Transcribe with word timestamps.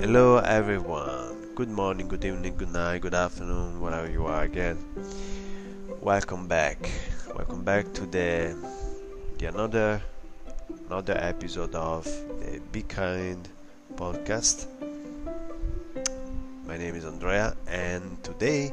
Hello, 0.00 0.38
everyone. 0.38 1.54
Good 1.56 1.68
morning, 1.68 2.06
good 2.06 2.24
evening, 2.24 2.54
good 2.56 2.72
night, 2.72 3.00
good 3.00 3.14
afternoon, 3.14 3.80
wherever 3.80 4.08
you 4.08 4.26
are 4.26 4.44
again. 4.44 4.78
Welcome 6.00 6.46
back. 6.46 6.88
Welcome 7.34 7.64
back 7.64 7.92
to 7.94 8.06
the 8.06 8.54
the 9.38 9.46
another 9.46 10.00
another 10.86 11.18
episode 11.18 11.74
of 11.74 12.04
the 12.04 12.60
Be 12.70 12.82
Kind 12.82 13.48
podcast. 13.96 14.68
My 16.64 16.78
name 16.78 16.94
is 16.94 17.04
Andrea, 17.04 17.56
and 17.66 18.22
today 18.22 18.70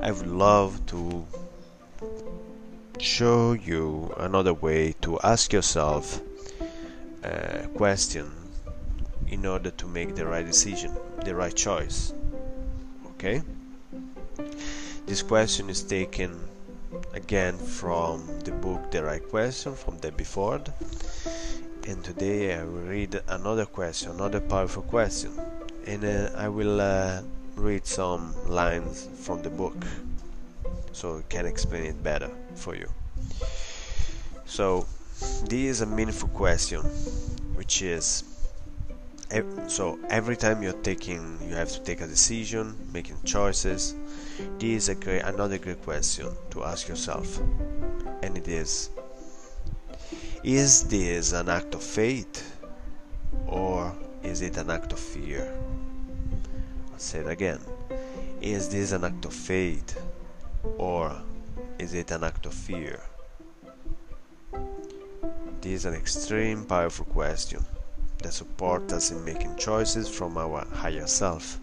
I 0.00 0.12
would 0.12 0.28
love 0.28 0.86
to 0.94 1.26
show 3.00 3.52
you 3.52 4.14
another 4.16 4.54
way 4.54 4.94
to 5.00 5.18
ask 5.24 5.52
yourself 5.52 6.20
uh, 7.24 7.64
a 7.64 7.68
question 7.74 8.37
in 9.30 9.46
order 9.46 9.70
to 9.70 9.86
make 9.86 10.14
the 10.14 10.26
right 10.26 10.46
decision, 10.46 10.94
the 11.24 11.34
right 11.34 11.54
choice. 11.54 12.12
Okay? 13.06 13.42
This 15.06 15.22
question 15.22 15.70
is 15.70 15.82
taken 15.82 16.38
again 17.14 17.56
from 17.56 18.26
the 18.44 18.52
book 18.52 18.90
The 18.90 19.02
Right 19.02 19.26
Question 19.28 19.74
from 19.74 19.98
Debbie 19.98 20.24
Ford. 20.24 20.72
And 21.86 22.04
today 22.04 22.54
I 22.54 22.64
will 22.64 22.82
read 22.82 23.20
another 23.28 23.66
question, 23.66 24.10
another 24.12 24.40
powerful 24.40 24.82
question. 24.82 25.32
And 25.86 26.04
uh, 26.04 26.30
I 26.36 26.48
will 26.48 26.80
uh, 26.80 27.22
read 27.56 27.86
some 27.86 28.34
lines 28.46 29.08
from 29.20 29.42
the 29.42 29.50
book 29.50 29.76
so 30.92 31.18
I 31.18 31.22
can 31.28 31.46
explain 31.46 31.84
it 31.84 32.02
better 32.02 32.30
for 32.54 32.74
you. 32.74 32.88
So, 34.44 34.86
this 35.44 35.52
is 35.52 35.80
a 35.80 35.86
meaningful 35.86 36.28
question, 36.30 36.80
which 37.54 37.82
is 37.82 38.24
so 39.66 39.98
every 40.08 40.36
time 40.36 40.62
you're 40.62 40.72
taking 40.82 41.38
you 41.46 41.54
have 41.54 41.70
to 41.70 41.80
take 41.80 42.00
a 42.00 42.06
decision 42.06 42.74
making 42.92 43.16
choices 43.24 43.94
this 44.58 44.88
is 44.88 44.94
great 44.96 45.22
another 45.22 45.58
great 45.58 45.82
question 45.82 46.28
to 46.50 46.62
ask 46.62 46.88
yourself. 46.88 47.40
And 48.22 48.36
it 48.36 48.46
is 48.46 48.90
is 50.44 50.84
this 50.84 51.32
an 51.32 51.48
act 51.48 51.74
of 51.74 51.82
faith 51.82 52.56
or 53.46 53.92
is 54.22 54.42
it 54.42 54.56
an 54.56 54.70
act 54.70 54.92
of 54.92 55.00
fear? 55.00 55.52
I'll 56.92 56.98
say 56.98 57.18
it 57.20 57.28
again. 57.28 57.58
Is 58.40 58.68
this 58.68 58.92
an 58.92 59.04
act 59.04 59.24
of 59.24 59.32
faith 59.32 60.00
or 60.76 61.16
is 61.78 61.94
it 61.94 62.12
an 62.12 62.22
act 62.22 62.46
of 62.46 62.54
fear? 62.54 63.00
This 65.60 65.72
is 65.72 65.84
an 65.84 65.94
extreme 65.94 66.64
powerful 66.64 67.06
question 67.06 67.64
that 68.22 68.32
support 68.32 68.92
us 68.92 69.10
in 69.10 69.24
making 69.24 69.56
choices 69.56 70.08
from 70.08 70.36
our 70.36 70.66
higher 70.72 71.06
self, 71.06 71.58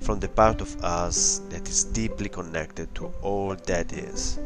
from 0.00 0.20
the 0.20 0.28
part 0.28 0.60
of 0.60 0.84
us 0.84 1.40
that 1.48 1.68
is 1.68 1.84
deeply 1.84 2.28
connected 2.28 2.94
to 2.94 3.06
all 3.22 3.54
that 3.66 3.92
is 3.92 4.38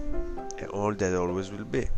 and 0.58 0.68
all 0.70 0.94
that 0.94 1.14
always 1.14 1.50
will 1.50 1.64
be. 1.64 1.88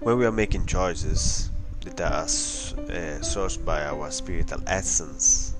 When 0.00 0.18
we 0.18 0.26
are 0.26 0.32
making 0.32 0.66
choices 0.66 1.50
that 1.84 2.00
are 2.00 2.24
uh, 2.24 3.20
sourced 3.22 3.62
by 3.64 3.84
our 3.84 4.10
spiritual 4.10 4.62
essence 4.66 5.54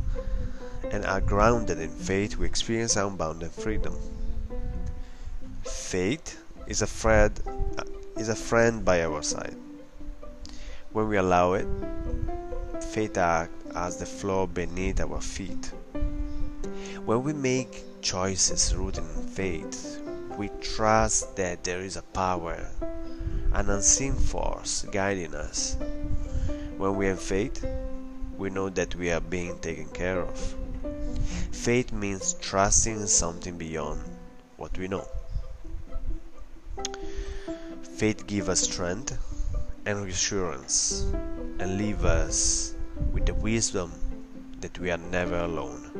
and 0.90 1.04
are 1.04 1.20
grounded 1.20 1.78
in 1.78 1.90
faith, 1.90 2.36
we 2.36 2.46
experience 2.46 2.96
unbounded 2.96 3.52
freedom. 3.52 3.96
Faith 5.64 6.42
is 6.66 6.82
a 6.82 6.86
friend, 6.86 7.40
is 8.16 8.28
a 8.28 8.34
friend 8.34 8.84
by 8.84 9.02
our 9.02 9.22
side 9.22 9.56
when 10.92 11.08
we 11.08 11.16
allow 11.16 11.52
it, 11.52 11.66
faith 12.80 13.16
acts 13.16 13.52
as 13.76 13.98
the 13.98 14.06
floor 14.06 14.48
beneath 14.48 15.00
our 15.00 15.20
feet. 15.20 15.72
When 17.04 17.22
we 17.22 17.32
make 17.32 17.84
choices 18.02 18.74
rooted 18.74 19.04
in 19.04 19.26
faith, 19.28 20.02
we 20.36 20.48
trust 20.60 21.36
that 21.36 21.62
there 21.62 21.80
is 21.80 21.96
a 21.96 22.02
power, 22.02 22.66
an 23.52 23.70
unseen 23.70 24.14
force 24.14 24.84
guiding 24.90 25.34
us. 25.34 25.76
When 26.76 26.96
we 26.96 27.06
have 27.06 27.20
faith, 27.20 27.64
we 28.36 28.50
know 28.50 28.68
that 28.70 28.94
we 28.96 29.12
are 29.12 29.20
being 29.20 29.58
taken 29.60 29.88
care 29.90 30.20
of. 30.20 30.54
Faith 31.52 31.92
means 31.92 32.34
trusting 32.40 32.96
in 32.96 33.06
something 33.06 33.56
beyond 33.56 34.00
what 34.56 34.76
we 34.76 34.88
know. 34.88 35.06
Faith 37.82 38.26
gives 38.26 38.48
us 38.48 38.60
strength 38.60 39.16
and 39.90 40.04
reassurance 40.04 41.12
and 41.58 41.76
leave 41.76 42.04
us 42.04 42.74
with 43.12 43.26
the 43.26 43.34
wisdom 43.34 43.92
that 44.60 44.78
we 44.78 44.90
are 44.90 44.98
never 45.10 45.38
alone. 45.38 45.90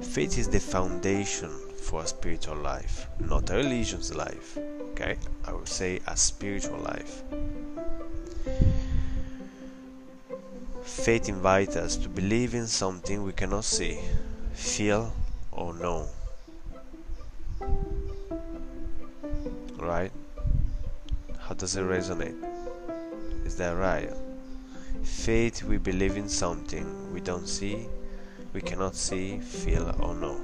Faith 0.00 0.38
is 0.38 0.48
the 0.48 0.60
foundation 0.60 1.50
for 1.80 2.02
a 2.02 2.06
spiritual 2.06 2.56
life, 2.56 3.08
not 3.18 3.50
a 3.50 3.56
religion's 3.56 4.14
life. 4.14 4.56
Okay? 4.92 5.16
I 5.44 5.52
would 5.52 5.68
say 5.68 6.00
a 6.06 6.16
spiritual 6.16 6.78
life. 6.78 7.22
Faith 10.82 11.28
invites 11.28 11.74
us 11.74 11.96
to 11.96 12.08
believe 12.08 12.54
in 12.54 12.66
something 12.68 13.24
we 13.24 13.32
cannot 13.32 13.64
see, 13.64 13.98
feel, 14.52 15.12
or 15.50 15.74
know. 15.74 16.06
Right? 19.78 20.12
How 21.48 21.54
does 21.54 21.74
it 21.74 21.82
resonate? 21.82 22.36
Is 23.44 23.56
that 23.56 23.72
right? 23.72 24.10
Faith, 25.02 25.64
we 25.64 25.76
believe 25.76 26.16
in 26.16 26.28
something 26.28 27.12
we 27.12 27.20
don't 27.20 27.48
see, 27.48 27.88
we 28.52 28.60
cannot 28.60 28.94
see, 28.94 29.40
feel, 29.40 29.94
or 29.98 30.14
know. 30.14 30.40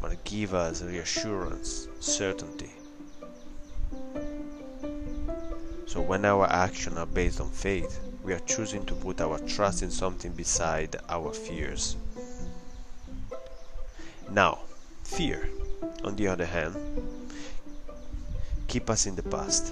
But 0.00 0.24
give 0.24 0.52
us 0.52 0.82
reassurance, 0.82 1.86
certainty. 2.00 2.72
So 5.86 6.00
when 6.00 6.24
our 6.24 6.46
actions 6.50 6.96
are 6.98 7.06
based 7.06 7.40
on 7.40 7.48
faith, 7.50 8.00
we 8.24 8.32
are 8.32 8.40
choosing 8.40 8.84
to 8.86 8.94
put 8.94 9.20
our 9.20 9.38
trust 9.40 9.82
in 9.82 9.90
something 9.90 10.32
beside 10.32 10.96
our 11.08 11.32
fears. 11.32 11.96
Now, 14.28 14.58
fear, 15.04 15.48
on 16.02 16.16
the 16.16 16.26
other 16.26 16.46
hand, 16.46 16.74
keep 18.72 18.88
us 18.88 19.04
in 19.04 19.14
the 19.16 19.22
past. 19.24 19.70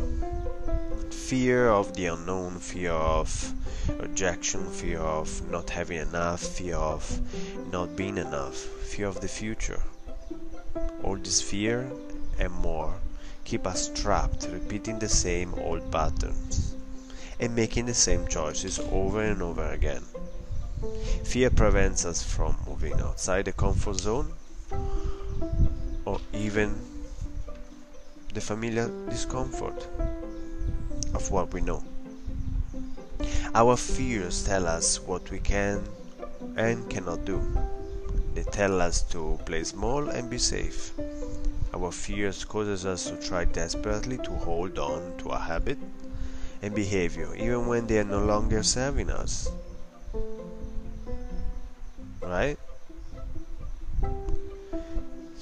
Fear 1.11 1.71
of 1.71 1.94
the 1.94 2.05
unknown, 2.05 2.59
fear 2.59 2.93
of 2.93 3.55
rejection, 3.99 4.66
fear 4.66 4.99
of 4.99 5.50
not 5.50 5.71
having 5.71 6.00
enough, 6.00 6.43
fear 6.43 6.77
of 6.77 7.03
not 7.72 7.97
being 7.97 8.19
enough, 8.19 8.56
fear 8.56 9.06
of 9.06 9.19
the 9.22 9.27
future. 9.27 9.81
All 11.03 11.16
this 11.16 11.41
fear 11.41 11.91
and 12.39 12.53
more 12.53 12.93
keep 13.44 13.66
us 13.66 13.89
trapped, 13.89 14.47
repeating 14.53 14.99
the 14.99 15.09
same 15.09 15.55
old 15.55 15.91
patterns 15.91 16.77
and 17.39 17.56
making 17.56 17.87
the 17.87 17.94
same 17.94 18.28
choices 18.28 18.78
over 18.93 19.22
and 19.22 19.41
over 19.41 19.66
again. 19.71 20.05
Fear 21.25 21.53
prevents 21.53 22.05
us 22.05 22.22
from 22.22 22.55
moving 22.69 23.00
outside 23.00 23.47
the 23.47 23.53
comfort 23.53 23.99
zone 23.99 24.34
or 26.05 26.21
even 26.34 27.00
the 28.33 28.41
familiar 28.41 28.89
discomfort 29.09 29.87
of 31.15 31.31
what 31.31 31.53
we 31.53 31.61
know. 31.61 31.83
Our 33.55 33.77
fears 33.77 34.45
tell 34.45 34.67
us 34.67 35.01
what 35.01 35.31
we 35.31 35.41
can 35.41 35.83
and 36.57 36.89
cannot 36.89 37.25
do. 37.25 37.43
They 38.35 38.45
tell 38.45 38.81
us 38.81 39.03
to 39.11 39.39
play 39.45 39.65
small 39.65 40.09
and 40.09 40.31
be 40.31 40.39
safe. 40.39 40.93
Our 41.75 41.91
fears 41.91 42.45
causes 42.45 42.87
us 42.87 43.11
to 43.11 43.17
try 43.17 43.45
desperately 43.45 44.19
to 44.19 44.31
hold 44.31 44.78
on 44.78 45.16
to 45.19 45.31
a 45.31 45.39
habit 45.39 45.78
and 46.63 46.75
behavior 46.75 47.34
even 47.34 47.66
when 47.66 47.87
they 47.87 47.99
are 47.99 48.04
no 48.04 48.25
longer 48.25 48.63
serving 48.63 49.10
us. 49.10 49.51
Right? 52.22 52.59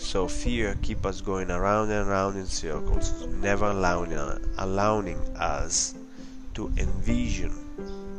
So 0.08 0.26
fear 0.26 0.74
keep 0.80 1.04
us 1.04 1.20
going 1.20 1.50
around 1.50 1.90
and 1.90 2.08
around 2.08 2.38
in 2.38 2.46
circles, 2.46 3.26
never 3.26 3.66
allowing, 3.66 4.14
allowing 4.56 5.18
us 5.36 5.96
to 6.54 6.72
envision 6.78 7.52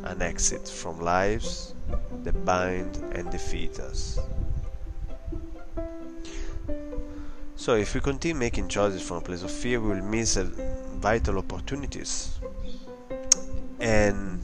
an 0.04 0.22
exit 0.22 0.68
from 0.68 1.00
lives 1.00 1.74
that 2.24 2.46
bind 2.46 2.96
and 3.16 3.32
defeat 3.32 3.80
us. 3.80 4.20
So 7.56 7.74
if 7.74 7.96
we 7.96 8.02
continue 8.02 8.36
making 8.36 8.68
choices 8.68 9.02
from 9.02 9.18
a 9.18 9.22
place 9.22 9.42
of 9.42 9.50
fear, 9.50 9.82
we 9.82 9.90
will 9.96 10.04
miss 10.04 10.36
vital 10.36 11.40
opportunities. 11.40 12.38
And 13.80 14.40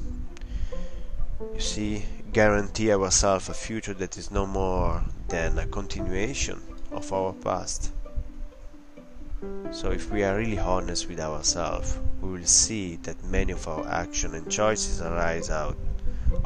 you 1.53 1.59
see, 1.59 2.05
guarantee 2.33 2.91
ourselves 2.91 3.49
a 3.49 3.53
future 3.53 3.93
that 3.93 4.17
is 4.17 4.31
no 4.31 4.47
more 4.47 5.03
than 5.27 5.59
a 5.59 5.67
continuation 5.67 6.59
of 6.91 7.11
our 7.11 7.33
past. 7.33 7.91
So, 9.71 9.91
if 9.91 10.11
we 10.11 10.23
are 10.23 10.37
really 10.37 10.59
honest 10.59 11.07
with 11.09 11.19
ourselves, 11.19 11.97
we 12.21 12.31
will 12.31 12.45
see 12.45 12.95
that 13.03 13.23
many 13.25 13.51
of 13.51 13.67
our 13.67 13.85
actions 13.87 14.33
and 14.33 14.49
choices 14.49 15.01
arise 15.01 15.49
out 15.49 15.77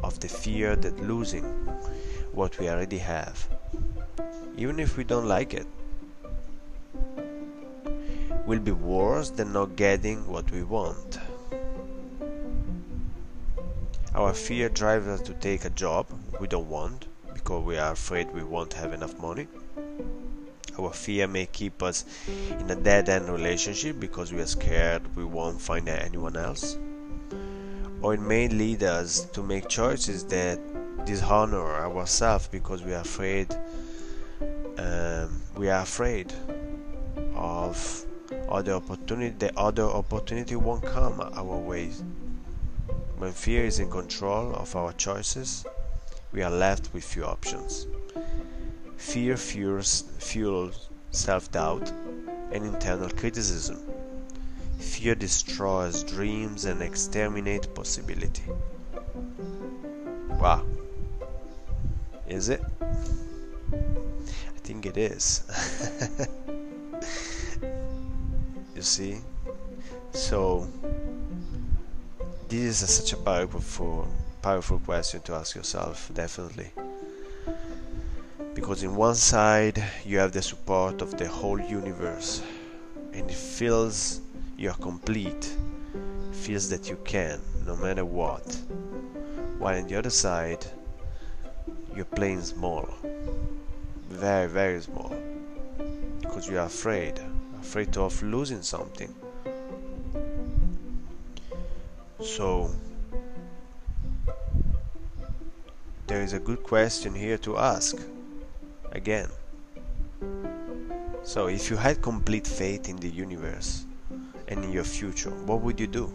of 0.03 0.19
the 0.19 0.27
fear 0.27 0.75
that 0.75 1.00
losing 1.00 1.44
what 2.33 2.57
we 2.59 2.69
already 2.69 2.97
have, 2.97 3.47
even 4.57 4.80
if 4.80 4.97
we 4.97 5.03
don't 5.03 5.27
like 5.27 5.53
it, 5.53 5.68
will 8.45 8.59
be 8.59 8.71
worse 8.71 9.30
than 9.30 9.53
not 9.53 9.75
getting 9.75 10.27
what 10.27 10.50
we 10.51 10.63
want. 10.63 11.19
Our 14.15 14.33
fear 14.33 14.69
drives 14.69 15.07
us 15.07 15.21
to 15.21 15.33
take 15.36 15.65
a 15.65 15.69
job 15.69 16.07
we 16.39 16.47
don't 16.47 16.68
want 16.68 17.06
because 17.33 17.63
we 17.63 17.77
are 17.77 17.91
afraid 17.91 18.31
we 18.33 18.44
won't 18.44 18.74
have 18.74 18.91
enough 18.91 19.18
money. 19.19 19.47
Our 20.79 20.93
fear 20.93 21.27
may 21.27 21.45
keep 21.45 21.83
us 21.83 22.05
in 22.27 22.69
a 22.71 22.75
dead 22.75 23.09
end 23.09 23.27
relationship 23.27 23.99
because 23.99 24.31
we 24.31 24.39
are 24.39 24.45
scared 24.45 25.01
we 25.13 25.25
won't 25.25 25.59
find 25.59 25.89
anyone 25.89 26.37
else. 26.37 26.77
Or 28.01 28.13
it 28.13 28.21
may 28.21 28.47
lead 28.47 28.83
us 28.83 29.25
to 29.33 29.43
make 29.43 29.67
choices 29.67 30.23
that 30.25 30.57
dishonor 31.05 31.65
ourselves 31.65 32.47
because 32.47 32.83
we 32.83 32.93
are 32.93 33.01
afraid 33.01 33.53
um, 34.77 35.41
we 35.57 35.69
are 35.69 35.81
afraid 35.81 36.31
of 37.35 38.05
other 38.47 38.73
opportunity 38.73 39.35
the 39.37 39.51
other 39.59 39.83
opportunity 39.83 40.55
won't 40.55 40.85
come 40.85 41.19
our 41.19 41.57
way 41.57 41.87
when 43.17 43.33
fear 43.33 43.65
is 43.65 43.79
in 43.79 43.89
control 43.89 44.55
of 44.55 44.73
our 44.77 44.93
choices 44.93 45.65
we 46.31 46.41
are 46.41 46.51
left 46.51 46.93
with 46.93 47.03
few 47.03 47.25
options 47.25 47.87
fear 49.00 49.38
fuels, 49.38 50.04
fuels 50.19 50.90
self-doubt 51.12 51.90
and 52.51 52.66
internal 52.66 53.10
criticism. 53.10 53.80
Fear 54.78 55.16
destroys 55.16 56.04
dreams 56.04 56.66
and 56.66 56.81
exterminates 56.81 57.68
possibility. 57.68 58.44
Wow. 60.40 60.66
Is 62.28 62.50
it? 62.50 62.62
I 63.72 64.60
think 64.63 64.86
it 64.86 64.98
is. 64.98 65.44
You 68.75 68.84
see? 68.84 69.18
So 70.13 70.69
this 72.48 72.60
is 72.60 72.81
a, 72.81 72.88
such 72.88 73.12
a 73.12 73.18
powerful 73.18 74.07
powerful 74.42 74.80
question 74.80 75.19
to 75.24 75.34
ask 75.34 75.54
yourself 75.54 76.10
definitely 76.13 76.72
because 78.59 78.83
in 78.83 78.94
one 78.94 79.15
side 79.15 79.81
you 80.06 80.19
have 80.19 80.33
the 80.33 80.41
support 80.41 81.01
of 81.01 81.17
the 81.17 81.25
whole 81.25 81.61
universe 81.61 82.41
and 83.13 83.29
it 83.29 83.33
feels 83.33 84.19
you 84.57 84.69
are 84.69 84.75
complete 84.75 85.56
feels 86.33 86.67
that 86.69 86.89
you 86.89 86.97
can 87.06 87.39
no 87.65 87.73
matter 87.77 88.03
what 88.03 88.59
while 89.59 89.77
on 89.77 89.88
the 89.88 89.95
other 89.95 90.09
side 90.09 90.65
you're 91.95 92.03
playing 92.19 92.41
small 92.41 92.85
very 94.09 94.50
very 94.50 94.81
small 94.81 95.15
because 96.21 96.50
you 96.50 96.59
are 96.59 96.65
afraid 96.65 97.17
afraid 97.59 97.95
of 97.97 98.23
losing 98.23 98.62
something. 98.62 99.13
So, 102.21 102.71
there 106.07 106.21
is 106.21 106.33
a 106.33 106.39
good 106.39 106.63
question 106.63 107.13
here 107.13 107.38
to 107.39 107.57
ask 107.57 107.97
again. 108.91 109.30
So, 111.24 111.47
if 111.47 111.69
you 111.69 111.77
had 111.77 112.01
complete 112.01 112.47
faith 112.47 112.89
in 112.89 112.97
the 112.97 113.09
universe 113.09 113.86
and 114.47 114.63
in 114.63 114.71
your 114.71 114.83
future, 114.83 115.30
what 115.30 115.62
would 115.62 115.80
you 115.80 115.88
do? 115.88 116.12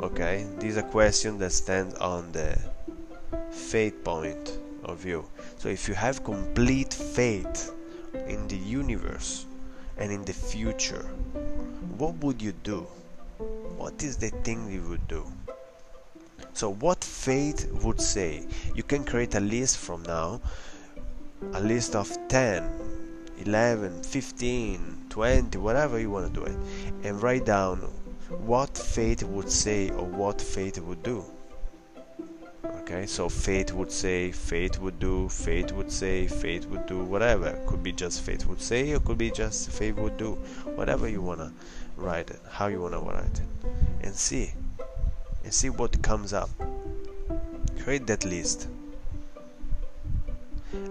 Okay, 0.00 0.46
this 0.58 0.70
is 0.70 0.76
a 0.76 0.82
question 0.82 1.38
that 1.38 1.50
stands 1.50 1.94
on 1.96 2.30
the 2.32 2.56
faith 3.50 4.04
point 4.04 4.58
of 4.84 4.98
view. 4.98 5.24
So, 5.58 5.68
if 5.68 5.88
you 5.88 5.94
have 5.94 6.22
complete 6.22 6.94
faith 6.94 7.72
in 8.28 8.46
the 8.46 8.56
universe 8.56 9.46
and 9.96 10.12
in 10.12 10.24
the 10.24 10.32
future, 10.32 11.02
what 11.96 12.14
would 12.22 12.40
you 12.40 12.52
do? 12.62 12.86
What 13.76 14.02
is 14.02 14.16
the 14.16 14.30
thing 14.30 14.70
you 14.70 14.82
would 14.82 15.08
do? 15.08 15.24
So, 16.58 16.70
what 16.70 17.04
fate 17.04 17.68
would 17.84 18.00
say? 18.00 18.44
You 18.74 18.82
can 18.82 19.04
create 19.04 19.36
a 19.36 19.38
list 19.38 19.78
from 19.78 20.02
now, 20.02 20.40
a 21.52 21.60
list 21.60 21.94
of 21.94 22.10
10, 22.26 22.68
11, 23.46 24.02
15, 24.02 25.06
20, 25.08 25.58
whatever 25.58 26.00
you 26.00 26.10
want 26.10 26.34
to 26.34 26.40
do 26.40 26.44
it, 26.44 26.56
and 27.04 27.22
write 27.22 27.46
down 27.46 27.78
what 28.44 28.76
fate 28.76 29.22
would 29.22 29.48
say 29.48 29.90
or 29.90 30.04
what 30.04 30.40
fate 30.40 30.80
would 30.80 31.00
do. 31.04 31.24
Okay 32.64 33.06
so 33.06 33.28
fate 33.28 33.72
would 33.72 33.92
say 33.92 34.32
fate 34.32 34.80
would 34.80 34.98
do 34.98 35.28
fate 35.28 35.70
would 35.70 35.92
say 35.92 36.26
fate 36.26 36.64
would 36.64 36.86
do 36.86 37.04
whatever. 37.04 37.56
Could 37.68 37.84
be 37.84 37.92
just 37.92 38.22
fate 38.22 38.46
would 38.46 38.60
say 38.60 38.90
or 38.94 38.98
could 38.98 39.18
be 39.18 39.30
just 39.30 39.70
fate 39.70 39.94
would 39.94 40.16
do. 40.16 40.32
Whatever 40.74 41.08
you 41.08 41.22
want 41.22 41.38
to 41.38 41.52
write 41.96 42.30
it 42.30 42.40
how 42.50 42.66
you 42.66 42.80
want 42.80 42.94
to 42.94 43.00
write 43.00 43.38
it. 43.38 43.42
And 44.02 44.12
see 44.12 44.54
and 45.48 45.54
see 45.54 45.70
what 45.70 46.02
comes 46.02 46.34
up 46.34 46.50
create 47.80 48.06
that 48.06 48.22
list 48.26 48.68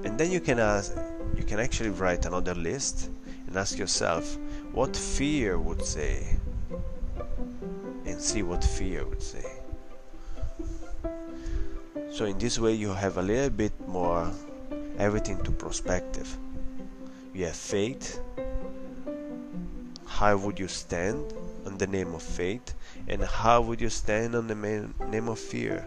and 0.03 0.17
then 0.17 0.31
you 0.31 0.39
can 0.39 0.57
ask 0.57 0.97
you 1.35 1.43
can 1.43 1.59
actually 1.59 1.91
write 1.91 2.25
another 2.25 2.55
list 2.55 3.11
and 3.45 3.55
ask 3.55 3.77
yourself 3.77 4.35
what 4.71 4.97
fear 4.97 5.59
would 5.59 5.85
say 5.85 6.25
and 8.07 8.19
see 8.19 8.41
what 8.41 8.63
fear 8.63 9.05
would 9.05 9.21
say 9.21 9.45
so 12.09 12.25
in 12.25 12.35
this 12.39 12.57
way 12.57 12.73
you 12.73 12.89
have 12.89 13.17
a 13.17 13.21
little 13.21 13.51
bit 13.51 13.73
more 13.87 14.27
everything 14.97 15.37
to 15.43 15.51
perspective. 15.51 16.35
You 17.33 17.45
have 17.45 17.55
faith. 17.55 18.19
How 20.07 20.35
would 20.37 20.57
you 20.57 20.67
stand 20.67 21.31
on 21.67 21.77
the 21.77 21.85
name 21.87 22.15
of 22.15 22.23
faith? 22.23 22.73
And 23.07 23.21
how 23.21 23.61
would 23.61 23.79
you 23.79 23.89
stand 23.89 24.33
on 24.35 24.47
the 24.47 24.55
name 24.55 25.27
of 25.27 25.37
fear? 25.37 25.85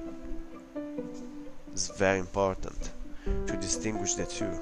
It's 1.72 1.88
very 1.98 2.18
important 2.18 2.90
to 3.46 3.56
distinguish 3.56 4.14
the 4.14 4.26
two. 4.26 4.52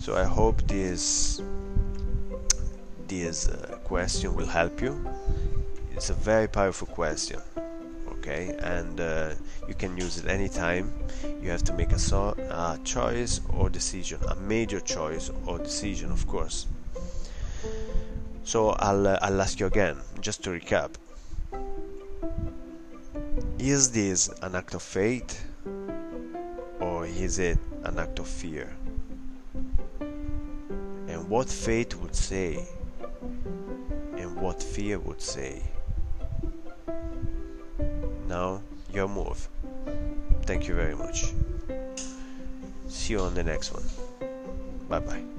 So 0.00 0.16
I 0.16 0.24
hope 0.24 0.62
this 0.66 1.40
this 3.06 3.48
uh, 3.48 3.78
question 3.84 4.34
will 4.34 4.46
help 4.60 4.80
you. 4.82 4.92
It's 5.92 6.10
a 6.10 6.14
very 6.14 6.48
powerful 6.48 6.86
question 6.86 7.40
okay 8.28 8.54
and 8.60 9.00
uh, 9.00 9.30
you 9.66 9.74
can 9.74 9.96
use 9.96 10.18
it 10.18 10.26
anytime 10.28 10.92
you 11.42 11.50
have 11.50 11.64
to 11.64 11.72
make 11.72 11.92
a, 11.92 11.98
so 11.98 12.34
a 12.50 12.78
choice 12.84 13.40
or 13.54 13.70
decision 13.70 14.18
a 14.28 14.36
major 14.36 14.80
choice 14.80 15.30
or 15.46 15.58
decision 15.58 16.10
of 16.12 16.26
course 16.26 16.66
so 18.48 18.70
I'll, 18.70 19.06
uh, 19.06 19.18
I'll 19.20 19.42
ask 19.42 19.60
you 19.60 19.66
again 19.66 19.98
just 20.20 20.42
to 20.44 20.50
recap 20.50 20.94
is 23.58 23.90
this 23.90 24.28
an 24.40 24.54
act 24.54 24.72
of 24.72 24.82
faith 24.82 25.44
or 26.80 27.04
is 27.04 27.38
it 27.38 27.58
an 27.84 27.98
act 27.98 28.18
of 28.18 28.26
fear 28.26 28.74
and 30.00 31.28
what 31.28 31.50
faith 31.50 31.94
would 31.96 32.16
say 32.16 32.66
and 34.16 34.34
what 34.40 34.62
fear 34.62 34.98
would 34.98 35.20
say 35.20 35.62
now, 38.28 38.60
your 38.92 39.08
move. 39.08 39.48
Thank 40.42 40.68
you 40.68 40.74
very 40.74 40.94
much. 40.94 41.32
See 42.88 43.14
you 43.14 43.20
on 43.20 43.34
the 43.34 43.42
next 43.42 43.72
one. 43.72 43.84
Bye 44.88 45.00
bye. 45.00 45.37